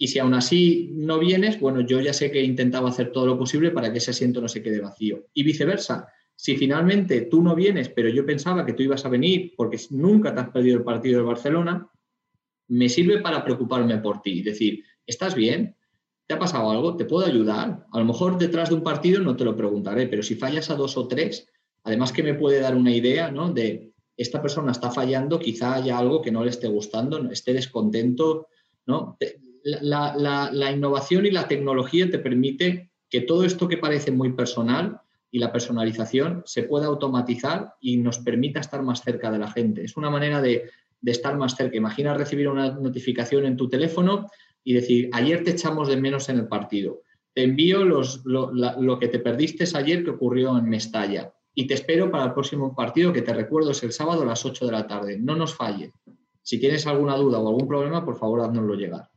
[0.01, 3.37] Y si aún así no vienes, bueno, yo ya sé que he hacer todo lo
[3.37, 5.27] posible para que ese asiento no se quede vacío.
[5.31, 9.53] Y viceversa, si finalmente tú no vienes, pero yo pensaba que tú ibas a venir
[9.55, 11.87] porque nunca te has perdido el partido de Barcelona,
[12.69, 14.41] me sirve para preocuparme por ti.
[14.41, 15.75] Decir, ¿estás bien?
[16.25, 16.97] ¿Te ha pasado algo?
[16.97, 17.85] ¿Te puedo ayudar?
[17.91, 20.75] A lo mejor detrás de un partido no te lo preguntaré, pero si fallas a
[20.75, 21.47] dos o tres,
[21.83, 23.53] además que me puede dar una idea ¿no?
[23.53, 28.47] de esta persona está fallando, quizá haya algo que no le esté gustando, esté descontento,
[28.87, 29.15] ¿no?
[29.63, 35.39] La, innovación y la tecnología te permite que todo esto que parece muy personal y
[35.39, 39.83] la personalización se pueda automatizar y nos permita estar más cerca de la gente.
[39.83, 40.69] Es una manera de,
[41.05, 41.77] estar más cerca.
[41.77, 44.27] Imagina recibir una notificación en tu teléfono
[44.63, 47.01] y decir, ayer te echamos de menos en el partido.
[47.33, 52.11] Te envío los, lo, que te perdiste ayer que ocurrió en Mestalla y te espero
[52.11, 54.85] para el próximo partido que te recuerdo es el sábado a las 8 de la
[54.85, 55.17] tarde.
[55.17, 55.93] No nos falle.
[56.43, 59.10] Si tienes alguna duda o algún problema, por favor, haznoslo llegar.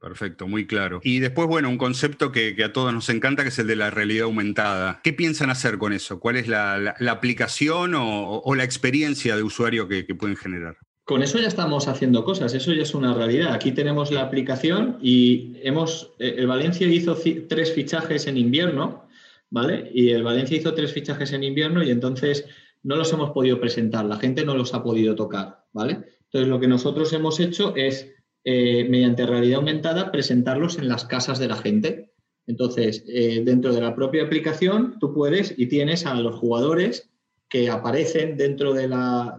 [0.00, 1.00] Perfecto, muy claro.
[1.02, 3.90] Y después, bueno, un concepto que, a todos nos encanta, que es el de la
[3.90, 5.00] realidad aumentada.
[5.02, 6.20] ¿Qué piensan hacer con eso?
[6.20, 10.76] ¿Cuál es la, aplicación o, la experiencia de usuario que, pueden generar?
[11.04, 13.54] Con eso ya estamos haciendo cosas, eso ya es una realidad.
[13.54, 17.16] Aquí tenemos la aplicación y hemos, eh, el Valencia hizo
[17.48, 19.08] tres fichajes en invierno,
[19.50, 19.90] ¿vale?
[19.92, 22.44] Y el Valencia hizo tres fichajes en invierno y entonces
[22.82, 26.04] no los hemos podido presentar, la gente no los ha podido tocar, ¿vale?
[26.24, 28.12] Entonces lo que nosotros hemos hecho es
[28.50, 32.14] eh, mediante realidad aumentada, presentarlos en las casas de la gente.
[32.46, 37.10] Entonces, eh, dentro de la propia aplicación, tú puedes y tienes a los jugadores
[37.50, 39.38] que aparecen dentro de, la,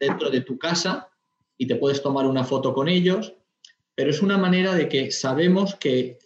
[0.00, 1.10] dentro de tu casa
[1.58, 3.34] y te puedes tomar una foto con ellos,
[3.94, 6.18] pero es una manera de que sabemos que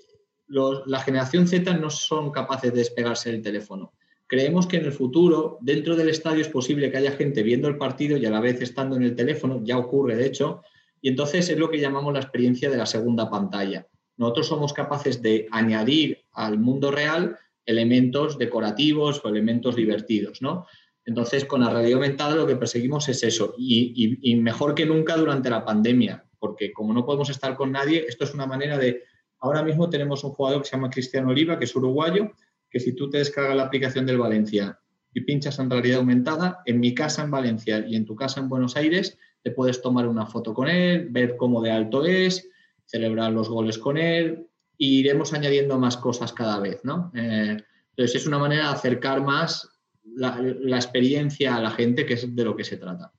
[0.48, 3.92] la generación Z no son capaces de despegarse del teléfono.
[4.26, 7.76] Creemos que en el futuro, dentro del estadio, es posible que haya gente viendo el
[7.76, 10.62] partido y a la vez estando en el teléfono, ya ocurre de hecho,
[11.04, 13.86] y entonces es lo que llamamos la experiencia de la segunda pantalla.
[14.16, 17.36] Nosotros somos capaces de añadir al mundo real
[17.66, 20.64] elementos decorativos o elementos divertidos, ¿no?
[21.04, 25.50] Entonces, con la realidad aumentada lo que perseguimos es eso, y, mejor que nunca durante
[25.50, 29.02] la pandemia, porque como no podemos estar con nadie, esto es una manera de...
[29.40, 32.32] Ahora mismo tenemos un jugador que se llama Cristiano Oliva, que es uruguayo,
[32.70, 34.80] que si tú te descargas la aplicación del Valencia
[35.12, 38.48] y pinchas en realidad aumentada, en mi casa en Valencia y en tu casa en
[38.48, 42.48] Buenos Aires, te puedes tomar una foto con él, ver cómo de alto es,
[42.86, 47.12] celebrar los goles con él y iremos añadiendo más cosas cada vez, ¿no?
[47.14, 47.58] Eh,
[47.90, 49.70] entonces es una manera de acercar más
[50.16, 53.12] la, experiencia a la gente, que es de lo que se trata.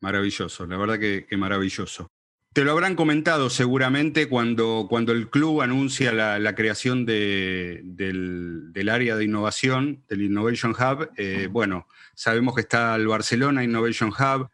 [0.00, 2.08] Maravilloso, la verdad que, maravilloso.
[2.54, 9.24] Te lo habrán comentado seguramente cuando, cuando el club anuncia la, creación del, área de
[9.24, 11.10] innovación, del Innovation Hub.
[11.16, 14.48] Eh, bueno, sabemos que está el Barcelona Innovation Hub,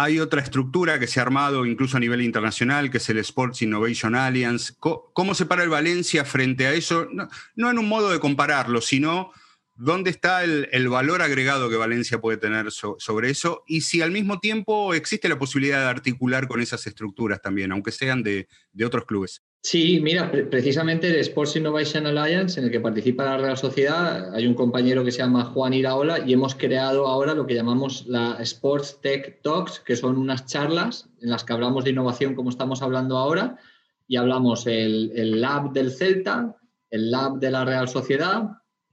[0.00, 3.62] hay otra estructura que se ha armado incluso a nivel internacional, que es el Sports
[3.62, 4.74] Innovation Alliance.
[4.78, 7.08] ¿Cómo se para el Valencia frente a eso?
[7.56, 9.32] No, en un modo de compararlo, sino
[9.74, 14.38] dónde está el, valor agregado que Valencia puede tener sobre eso y si al mismo
[14.38, 18.46] tiempo existe la posibilidad de articular con esas estructuras también, aunque sean de
[18.84, 19.42] otros clubes.
[19.60, 24.46] Sí, mira, precisamente el Sports Innovation Alliance, en el que participa la Real Sociedad, hay
[24.46, 28.36] un compañero que se llama Juan Iraola y hemos creado ahora lo que llamamos la
[28.40, 32.82] Sports Tech Talks, que son unas charlas en las que hablamos de innovación como estamos
[32.82, 33.58] hablando ahora
[34.06, 36.56] y hablamos el, el lab del Celta,
[36.90, 38.44] el lab de la Real Sociedad,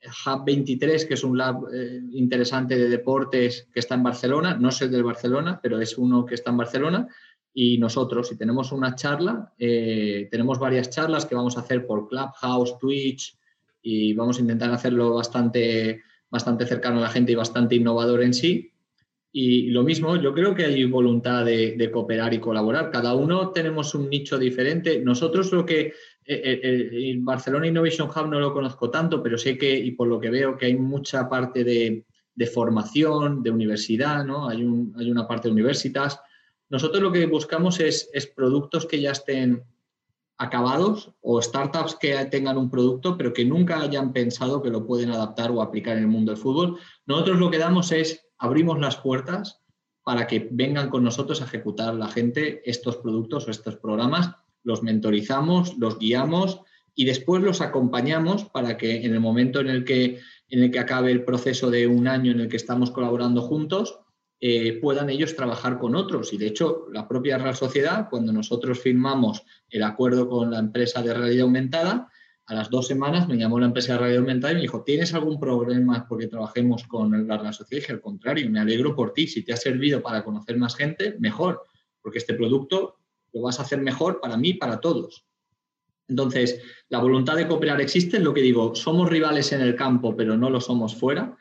[0.01, 4.55] el Hub 23, que es un lab eh, interesante de deportes que está en Barcelona,
[4.59, 7.07] no es el del Barcelona, pero es uno que está en Barcelona,
[7.57, 12.09] y nosotros, si tenemos una charla, eh, tenemos varias charlas que vamos a hacer por
[12.09, 13.37] Clubhouse, Twitch,
[13.81, 18.33] y vamos a intentar hacerlo bastante, bastante cercano a la gente y bastante innovador en
[18.33, 18.73] sí.
[19.31, 22.91] Y lo mismo, yo creo que hay voluntad de, cooperar y colaborar.
[22.91, 24.99] Cada uno tenemos un nicho diferente.
[24.99, 25.93] Nosotros lo que,
[26.25, 30.19] eh, eh, Barcelona Innovation Hub no lo conozco tanto, pero sé que, y por lo
[30.19, 32.03] que veo, que hay mucha parte de,
[32.53, 34.49] formación, de universidad, ¿no?
[34.49, 34.57] Hay,
[34.97, 36.19] hay una parte de universitas.
[36.69, 39.63] Nosotros lo que buscamos es, es productos que ya estén
[40.37, 45.11] acabados o startups que tengan un producto pero que nunca hayan pensado que lo pueden
[45.11, 46.77] adaptar o aplicar en el mundo del fútbol.
[47.05, 49.61] Nosotros lo que damos es abrimos las puertas
[50.03, 54.83] para que vengan con nosotros a ejecutar la gente estos productos o estos programas, los
[54.83, 56.61] mentorizamos, los guiamos
[56.93, 60.79] y después los acompañamos para que en el momento en el que, en el que
[60.79, 63.99] acabe el proceso de un año en el que estamos colaborando juntos,
[64.39, 66.33] eh, puedan ellos trabajar con otros.
[66.33, 71.01] Y de hecho, la propia Real Sociedad, cuando nosotros firmamos el acuerdo con la empresa
[71.01, 72.09] de realidad aumentada,
[72.47, 75.13] a las dos semanas me llamó la empresa de realidad aumentada y me dijo, ¿tienes
[75.15, 77.77] algún problema porque trabajemos con la Real Sociedad?
[77.77, 79.27] Y dije, al contrario, me alegro por ti.
[79.27, 81.63] Si te ha servido para conocer más gente, mejor,
[82.01, 82.97] porque este producto
[83.33, 85.25] lo vas a hacer mejor para mí para todos.
[86.07, 90.37] Entonces, la voluntad de cooperar existe, lo que digo, somos rivales en el campo, pero
[90.37, 91.35] no lo somos fuera.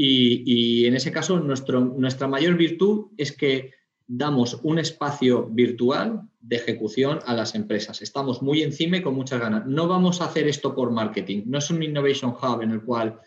[0.00, 3.72] Y, en ese caso, nuestra mayor virtud es que
[4.06, 8.00] damos un espacio virtual de ejecución a las empresas.
[8.00, 9.66] Estamos muy encima y con muchas ganas.
[9.66, 11.42] No vamos a hacer esto por marketing.
[11.46, 13.18] No es un innovation hub en el cual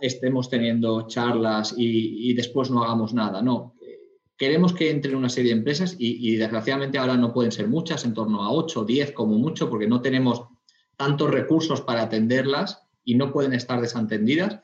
[0.00, 3.42] estemos teniendo charlas y, después no hagamos nada.
[3.42, 3.74] No.
[4.36, 8.04] Queremos que entren una serie de empresas y, y, desgraciadamente ahora no pueden ser muchas,
[8.04, 10.44] en torno a 8 o 10 como mucho, porque no tenemos
[10.96, 14.60] tantos recursos para atenderlas y no pueden estar desatendidas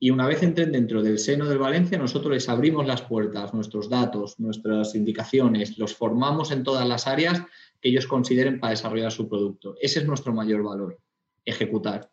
[0.00, 3.88] y una vez entren dentro del seno del Valencia, nosotros les abrimos las puertas, nuestros
[3.88, 7.42] datos, nuestras indicaciones, los formamos en todas las áreas
[7.80, 9.74] que ellos consideren para desarrollar su producto.
[9.80, 10.98] Ese es nuestro mayor valor,
[11.44, 12.10] ejecutar.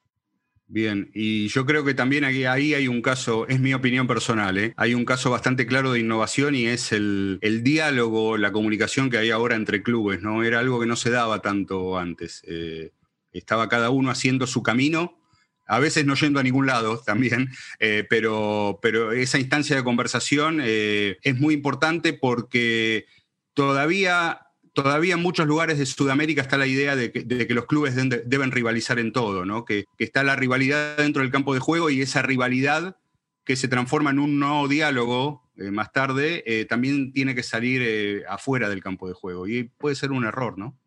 [0.68, 4.58] Bien, y yo creo que también ahí, ahí hay un caso, es mi opinión personal,
[4.58, 4.74] ¿eh?
[4.78, 9.30] hay un caso bastante claro de innovación y es el, diálogo, la comunicación que hay
[9.30, 10.44] ahora entre clubes, ¿no?
[10.44, 12.42] Era algo que no se daba tanto antes.
[12.48, 12.94] Eh,
[13.32, 15.20] estaba cada uno haciendo su camino
[15.68, 17.50] a veces no yendo a ningún lado también,
[17.80, 23.06] eh, pero, pero esa instancia de conversación eh, es muy importante porque
[23.54, 28.52] todavía, todavía en muchos lugares de Sudamérica está la idea de que, los clubes deben,
[28.52, 29.66] rivalizar en todo, ¿no?
[29.66, 32.98] Que, está la rivalidad dentro del campo de juego y esa rivalidad
[33.44, 38.70] que se transforma en un nuevo diálogo eh, más tarde, también tiene que salir afuera
[38.70, 40.78] del campo de juego y puede ser un error, ¿no?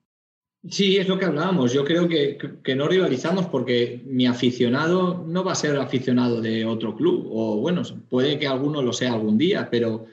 [0.71, 1.73] Sí, es lo que hablábamos.
[1.73, 2.39] Yo creo que,
[2.75, 7.29] no rivalizamos porque mi aficionado no va a ser aficionado de otro club.
[7.31, 10.07] O bueno, puede que alguno lo sea algún día, pero,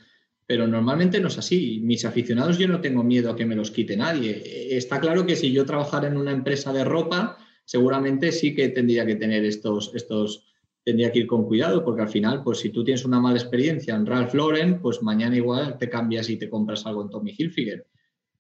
[0.46, 1.80] pero normalmente no es así.
[1.84, 4.42] Mis aficionados yo no tengo miedo a que me los quite nadie.
[4.78, 9.06] Está claro que si yo trabajara en una empresa de ropa, seguramente sí que tendría
[9.06, 10.46] que tener estos, estos,
[10.84, 13.96] tendría que ir con cuidado, porque al final, pues si tú tienes una mala experiencia
[13.96, 17.86] en Ralph Lauren, pues mañana igual te cambias y te compras algo en Tommy Hilfiger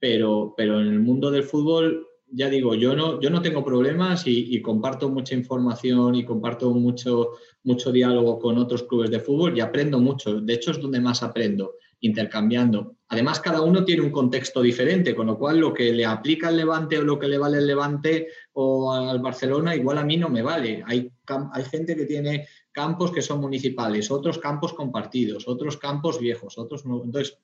[0.05, 4.21] pero, pero en el mundo del fútbol, ya digo, yo no, yo no tengo problemas
[4.27, 7.31] y, comparto mucha información y comparto mucho,
[7.63, 10.39] mucho diálogo con otros clubes de fútbol y aprendo mucho.
[10.41, 12.97] De hecho, es donde más aprendo, intercambiando.
[13.07, 16.57] Además, cada uno tiene un contexto diferente, con lo cual lo que le aplica al
[16.57, 20.29] Levante o lo que le vale al Levante o al Barcelona, igual a mí no
[20.29, 20.83] me vale.
[20.85, 21.11] Hay,
[21.51, 26.85] hay gente que tiene campos que son municipales, otros campos compartidos, otros campos viejos, otros
[26.85, 27.03] no.
[27.03, 27.39] Entonces,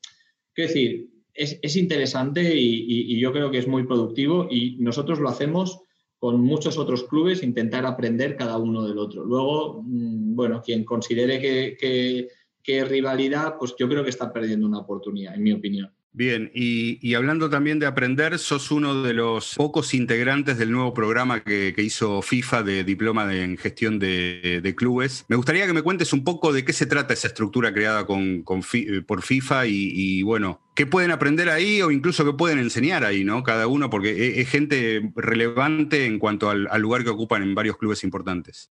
[0.53, 5.79] quiero decir, es, interesante y, yo creo que es muy productivo y nosotros lo hacemos
[6.19, 9.25] con muchos otros clubes, intentar aprender cada uno del otro.
[9.25, 12.27] Luego, mm, bueno, quien considere que, que,
[12.61, 15.91] que es rivalidad, pues yo creo que está perdiendo una oportunidad, en mi opinión.
[16.13, 21.41] Bien, y, hablando también de aprender, sos uno de los pocos integrantes del nuevo programa
[21.41, 25.23] que, hizo FIFA de diploma en gestión de, clubes.
[25.29, 28.43] Me gustaría que me cuentes un poco de qué se trata esa estructura creada con,
[28.43, 33.41] por FIFA y, bueno, qué pueden aprender ahí o incluso qué pueden enseñar ahí, ¿no?
[33.41, 38.03] Cada uno, porque es, gente relevante en cuanto al, lugar que ocupan en varios clubes
[38.03, 38.69] importantes.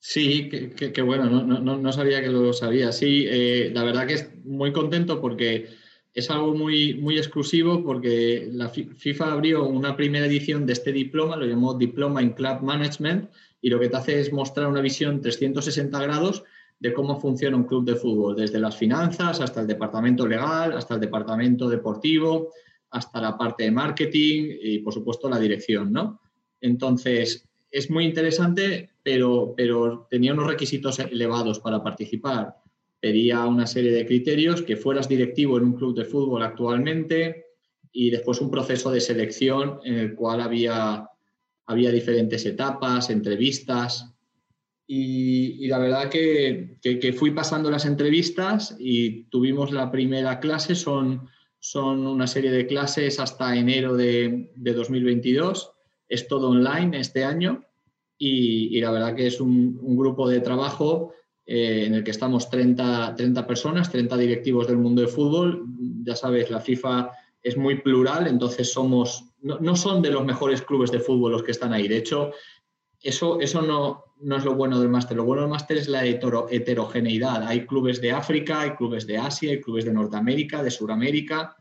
[0.00, 2.92] Sí, qué bueno, no, sabía que lo sabía.
[2.92, 5.68] Sí, eh, la verdad que es muy contento porque
[6.18, 11.36] es algo muy, muy exclusivo porque la FIFA abrió una primera edición de este diploma,
[11.36, 15.20] lo llamó Diploma in Club Management, y lo que te hace es mostrar una visión
[15.20, 16.42] 360 grados
[16.80, 20.94] de cómo funciona un club de fútbol, desde las finanzas hasta el departamento legal, hasta
[20.94, 22.50] el departamento deportivo,
[22.90, 26.20] hasta la parte de marketing y, por supuesto, la dirección, ¿no?
[26.60, 32.56] Entonces, es muy interesante, pero, pero tenía unos requisitos elevados para participar
[33.00, 37.46] pedía una serie de criterios, que fueras directivo en un club de fútbol actualmente
[37.92, 41.08] y después un proceso de selección en el cual había,
[41.66, 44.14] había diferentes etapas, entrevistas.
[44.86, 51.28] Y, la verdad que, fui pasando las entrevistas y tuvimos la primera clase, son,
[51.58, 55.72] son una serie de clases hasta enero de, 2022,
[56.08, 57.64] es todo online este año
[58.16, 61.12] y, la verdad que es un, grupo de trabajo
[61.48, 65.64] eh, en el que estamos 30, 30 personas, 30 directivos del mundo del fútbol.
[66.04, 67.10] Ya sabes, la FIFA
[67.42, 71.42] es muy plural, entonces somos, no, no son de los mejores clubes de fútbol los
[71.42, 71.88] que están ahí.
[71.88, 72.32] De hecho,
[73.02, 75.16] eso, eso no, no es lo bueno del máster.
[75.16, 77.42] Lo bueno del máster es la heterogeneidad.
[77.46, 81.56] Hay clubes de África, hay clubes de Asia, hay clubes de Norteamérica, de Sudamérica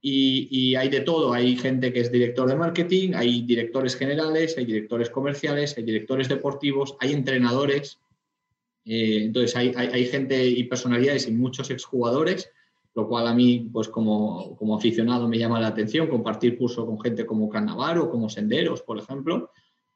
[0.00, 1.32] y, hay de todo.
[1.32, 6.28] Hay gente que es director de marketing, hay directores generales, hay directores comerciales, hay directores
[6.28, 7.98] deportivos, hay entrenadores.
[8.84, 12.50] Eh, entonces hay, hay, gente y personalidades y muchos exjugadores,
[12.94, 17.00] lo cual a mí, pues como, como aficionado, me llama la atención compartir curso con
[17.00, 19.50] gente como Carnavaro, como Senderos, por ejemplo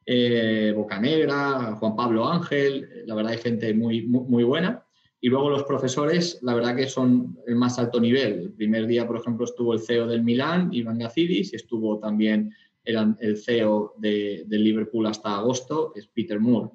[0.04, 4.84] eh, Bocanegra, Juan Pablo Ángel, la verdad hay gente muy, muy, buena.
[5.20, 8.40] Y luego los profesores, la verdad que son el más alto nivel.
[8.40, 12.52] El primer día, por ejemplo, estuvo el CEO del Milán, Iván Gazidis, y estuvo también
[12.84, 16.70] el, el CEO de, del Liverpool hasta agosto, es Peter Moore.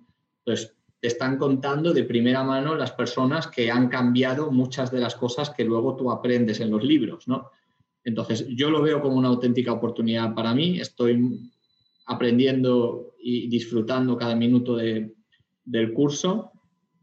[0.45, 5.15] Entonces, te están contando de primera mano las personas que han cambiado muchas de las
[5.15, 7.51] cosas que luego tú aprendes en los libros, ¿no?
[8.03, 10.79] Entonces, yo lo veo como una auténtica oportunidad para mí.
[10.79, 11.51] Estoy
[12.05, 16.51] aprendiendo y disfrutando cada minuto del curso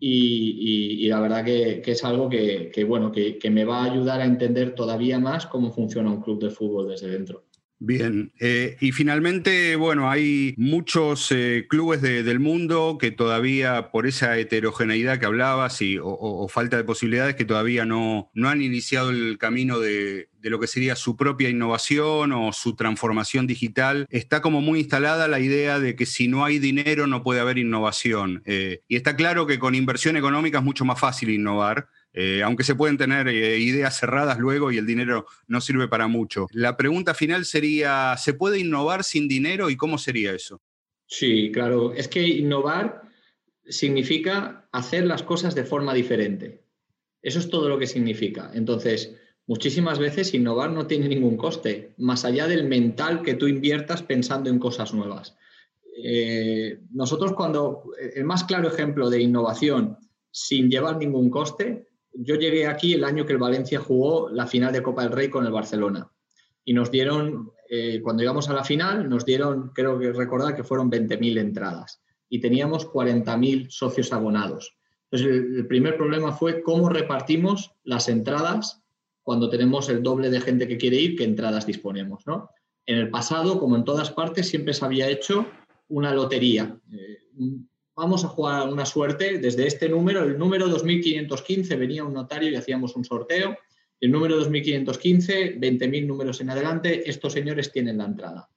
[0.01, 4.75] y, la verdad que, es algo que, bueno, que, me va a ayudar a entender
[4.75, 7.45] todavía más cómo funciona un club de fútbol desde dentro.
[7.87, 14.39] Bien, eh, y finalmente, bueno, hay muchos eh, clubes del mundo que todavía, por esa
[14.39, 19.37] heterogeneidad que hablabas y, o, falta de posibilidades, que todavía no, no han iniciado el
[19.37, 24.07] camino de, lo que sería su propia innovación o su transformación digital.
[24.09, 27.59] Está como muy instalada la idea de que si no hay dinero no puede haber
[27.59, 28.43] innovación.
[28.47, 31.89] Eh, y está claro que con inversión económica es mucho más fácil innovar.
[32.17, 36.07] Eh, aunque se pueden tener eh, ideas cerradas luego y el dinero no sirve para
[36.07, 36.47] mucho.
[36.53, 40.63] La pregunta final sería, ¿se puede innovar sin dinero y cómo sería eso?
[41.07, 41.93] Sí, claro.
[41.93, 43.03] Es que innovar
[43.67, 46.63] significa hacer las cosas de forma diferente.
[47.21, 48.53] Eso es todo lo que significa.
[48.55, 49.17] Entonces,
[49.49, 54.51] muchísimas veces innovar no tiene ningún coste, más allá del mental que tú inviertas pensando
[54.51, 55.37] en cosas nuevas.
[56.01, 59.99] Eh, nosotros cuando, el más claro ejemplo de innovación
[60.31, 64.73] sin llevar ningún coste yo llegué aquí el año que el Valencia jugó la final
[64.73, 66.11] de Copa del Rey con el Barcelona.
[66.65, 70.65] Y nos dieron, eh, cuando llegamos a la final, nos dieron, creo que recordar que
[70.65, 74.75] fueron 20.000 entradas y teníamos 40.000 socios abonados.
[75.11, 78.83] Entonces, el, primer problema fue cómo repartimos las entradas
[79.23, 82.27] cuando tenemos el doble de gente que quiere ir, qué entradas disponemos.
[82.27, 82.51] ¿no?
[82.87, 85.47] En el pasado, como en todas partes, siempre se había hecho
[85.89, 86.77] una lotería.
[86.93, 87.19] Eh,
[87.97, 92.57] vamos a jugar una suerte desde este número, el número 2515 venía un notario y
[92.57, 93.57] hacíamos un sorteo,
[94.01, 98.51] el número 2515, 20.000 números en adelante, estos señores tienen la entrada.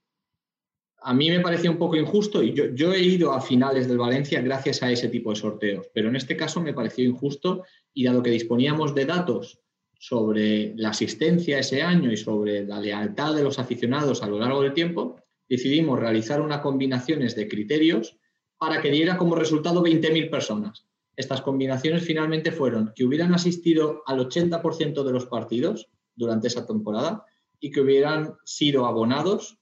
[1.01, 4.41] A mí me parecía un poco injusto y yo, he ido a finales del Valencia
[4.41, 7.63] gracias a ese tipo de sorteos, pero en este caso me pareció injusto
[7.93, 9.59] y dado que disponíamos de datos
[9.99, 14.61] sobre la asistencia ese año y sobre la lealtad de los aficionados a lo largo
[14.61, 18.17] del tiempo, decidimos realizar unas combinaciones de criterios
[18.57, 20.85] para que diera como resultado 20.000 personas.
[21.15, 27.25] Estas combinaciones finalmente fueron que hubieran asistido al 80% de los partidos durante esa temporada
[27.59, 29.57] y que hubieran sido abonados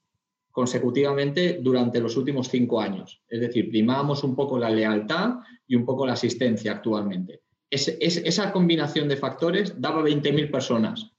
[0.51, 3.21] consecutivamente durante los últimos cinco años.
[3.27, 5.35] Es decir, primábamos un poco la lealtad
[5.67, 7.41] y un poco la asistencia actualmente.
[7.69, 11.11] esa combinación de factores daba 20.000 personas.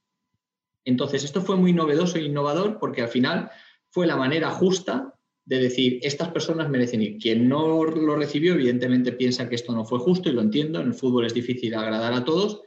[0.85, 3.51] Entonces, esto fue muy novedoso e innovador porque al final
[3.89, 5.13] fue la manera justa
[5.47, 7.17] de decir, estas personas merecen ir.
[7.19, 10.87] Quien no lo recibió, evidentemente piensa que esto no fue justo y lo entiendo, en
[10.87, 12.63] el fútbol es difícil agradar a todos,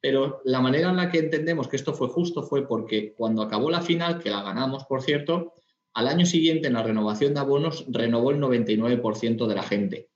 [0.00, 3.68] pero la manera en la que entendemos que esto fue justo fue porque cuando acabó
[3.68, 5.54] la final, que la ganamos, por cierto,
[5.92, 10.08] al año siguiente en la renovación de abonos renovó el 99% de la gente.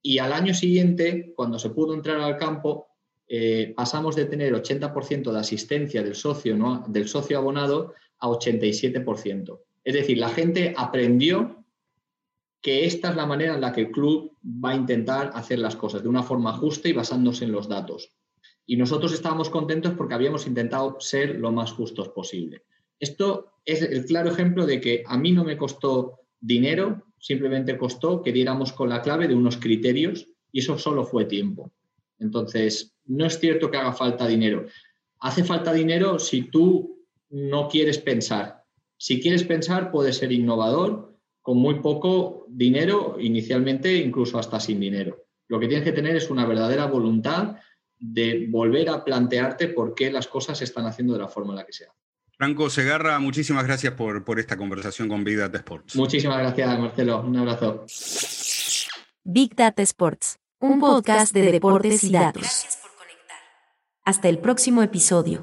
[0.00, 2.86] Y al año siguiente, cuando se pudo entrar al campo,
[3.26, 6.84] eh, pasamos de tener 80% de asistencia del socio, ¿no?
[6.86, 9.58] del socio abonado a 87%.
[9.84, 11.64] Es decir, la gente aprendió
[12.60, 15.76] que esta es la manera en la que el club va a intentar hacer las
[15.76, 18.12] cosas, de una forma justa y basándose en los datos.
[18.66, 22.62] Y nosotros estábamos contentos porque habíamos intentado ser lo más justos posible.
[22.98, 28.22] Esto es el claro ejemplo de que a mí no me costó dinero, simplemente costó
[28.22, 31.72] que diéramos con la clave de unos criterios y eso solo fue tiempo.
[32.18, 34.66] Entonces, no es cierto que haga falta dinero.
[35.20, 38.59] Hace falta dinero si tú no quieres pensar,
[39.00, 45.24] si quieres pensar, puedes ser innovador con muy poco dinero, inicialmente incluso hasta sin dinero.
[45.48, 47.56] Lo que tienes que tener es una verdadera voluntad
[47.98, 51.56] de volver a plantearte por qué las cosas se están haciendo de la forma en
[51.56, 51.96] la que se hacen.
[52.36, 55.96] Franco Segarra, muchísimas gracias por, por esta conversación con Big Data Sports.
[55.96, 57.22] Muchísimas gracias, Marcelo.
[57.22, 57.86] Un abrazo.
[59.24, 62.42] Big Data Sports, un podcast de deportes y datos.
[62.42, 63.38] Gracias por conectar.
[64.04, 65.42] Hasta el próximo episodio.